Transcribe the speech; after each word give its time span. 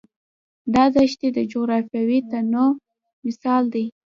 دا 0.73 0.83
دښتې 0.95 1.27
د 1.33 1.39
جغرافیوي 1.51 2.19
تنوع 2.29 2.71
مثال 3.25 3.63
دی. 3.73 3.85